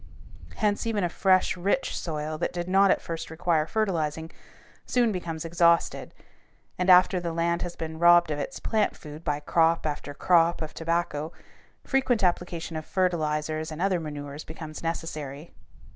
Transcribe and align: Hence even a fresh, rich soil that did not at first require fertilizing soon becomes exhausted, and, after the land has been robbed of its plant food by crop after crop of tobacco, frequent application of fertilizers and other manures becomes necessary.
Hence 0.55 0.87
even 0.87 1.03
a 1.03 1.09
fresh, 1.09 1.55
rich 1.55 1.95
soil 1.95 2.39
that 2.39 2.51
did 2.53 2.67
not 2.67 2.89
at 2.89 3.03
first 3.03 3.29
require 3.29 3.67
fertilizing 3.67 4.31
soon 4.83 5.11
becomes 5.11 5.45
exhausted, 5.45 6.11
and, 6.75 6.89
after 6.89 7.19
the 7.19 7.31
land 7.31 7.61
has 7.61 7.75
been 7.75 7.99
robbed 7.99 8.31
of 8.31 8.39
its 8.39 8.59
plant 8.59 8.97
food 8.97 9.23
by 9.23 9.39
crop 9.39 9.85
after 9.85 10.15
crop 10.15 10.63
of 10.63 10.73
tobacco, 10.73 11.31
frequent 11.83 12.23
application 12.23 12.75
of 12.75 12.83
fertilizers 12.83 13.71
and 13.71 13.79
other 13.79 13.99
manures 13.99 14.43
becomes 14.43 14.81
necessary. 14.81 15.53